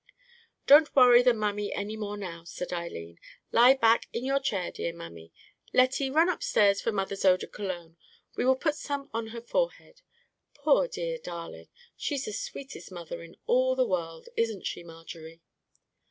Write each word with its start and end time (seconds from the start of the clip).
"Don't 0.65 0.95
worry 0.95 1.21
the 1.21 1.31
mammy 1.31 1.71
any 1.71 1.95
more 1.95 2.17
now," 2.17 2.43
said 2.43 2.73
Eileen. 2.73 3.19
"Lie 3.51 3.75
back 3.75 4.07
in 4.11 4.25
your 4.25 4.39
chair, 4.39 4.71
dear 4.71 4.91
mammy. 4.93 5.31
Lettie, 5.75 6.09
run 6.09 6.27
upstairs 6.27 6.81
for 6.81 6.91
mother's 6.91 7.23
eau 7.23 7.37
de 7.37 7.45
Cologne; 7.45 7.97
we 8.35 8.43
will 8.43 8.55
put 8.55 8.73
some 8.73 9.11
on 9.13 9.27
her 9.27 9.41
forehead. 9.41 10.01
Poor 10.55 10.87
dear 10.87 11.19
darling, 11.19 11.67
she's 11.95 12.25
the 12.25 12.33
sweetest 12.33 12.91
mother 12.91 13.21
in 13.21 13.37
all 13.45 13.75
the 13.75 13.85
world; 13.85 14.27
isn't 14.35 14.65
she, 14.65 14.81
Marjorie?" 14.81 15.43